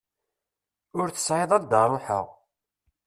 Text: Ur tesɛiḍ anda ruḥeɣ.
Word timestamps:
Ur 0.99 1.07
tesɛiḍ 1.09 1.51
anda 1.57 1.81
ruḥeɣ. 1.89 2.25